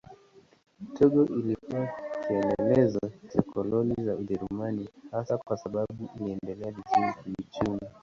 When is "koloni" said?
3.41-3.95